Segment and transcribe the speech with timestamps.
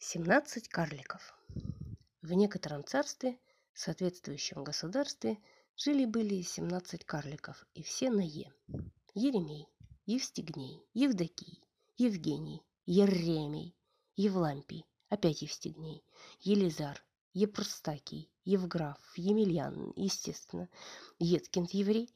[0.00, 1.34] 17 карликов.
[2.20, 3.38] В некотором царстве,
[3.72, 5.38] соответствующем государстве,
[5.76, 8.52] жили-были 17 карликов, и все на «е».
[9.14, 9.66] Еремей,
[10.04, 11.62] Евстигней, Евдокий,
[11.96, 13.74] Евгений, Еремей,
[14.16, 16.04] Евлампий, опять Евстигней,
[16.40, 17.02] Елизар,
[17.32, 20.68] Епростакий, Евграф, Емельян, естественно,
[21.18, 22.14] Еткинд еврей,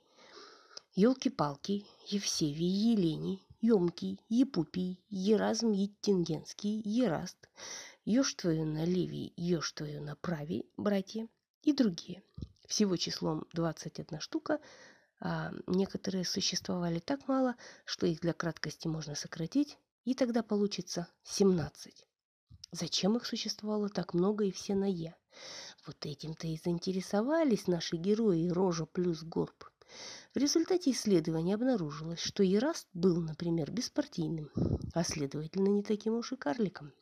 [0.94, 7.48] Елки-палки, Евсевий, Елений, Емкий, Епупий, Еразм Еттингенский, Ераст,
[8.04, 11.28] Ешь твою на левии, ешь твою на праве, братья
[11.62, 12.22] и другие.
[12.66, 14.60] Всего числом 21 штука,
[15.20, 22.06] а некоторые существовали так мало, что их для краткости можно сократить, и тогда получится 17.
[22.72, 25.14] Зачем их существовало так много и все на «я»?
[25.86, 29.69] Вот этим-то и заинтересовались наши герои Рожа плюс Горб.
[30.34, 34.50] В результате исследования обнаружилось, что Ераст был, например, беспартийным,
[34.94, 36.92] а следовательно не таким уж и карликом.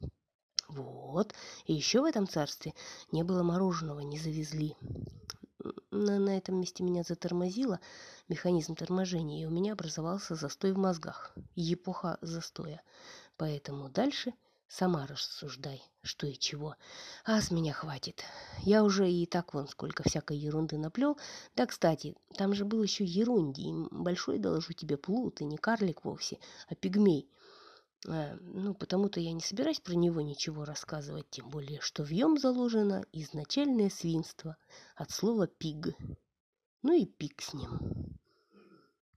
[0.69, 1.35] Вот,
[1.65, 2.75] и еще в этом царстве
[3.13, 4.77] не было мороженого, не завезли.
[5.91, 7.81] На, на этом месте меня затормозило
[8.29, 12.83] механизм торможения, и у меня образовался застой в мозгах, эпоха застоя.
[13.37, 14.35] Поэтому дальше–
[14.69, 16.77] Сама рассуждай, что и чего.
[17.25, 18.23] А с меня хватит.
[18.61, 21.19] Я уже и так вон сколько всякой ерунды наплел.
[21.57, 23.73] Да, кстати, там же был еще ерундий.
[23.91, 26.39] Большой, доложу тебе, плут, и не карлик вовсе,
[26.69, 27.31] а пигмей.
[28.07, 32.39] А, ну, потому-то я не собираюсь про него ничего рассказывать, тем более, что в нем
[32.39, 34.57] заложено изначальное свинство
[34.95, 35.97] от слова «пиг».
[36.83, 38.08] Ну и пиг с ним.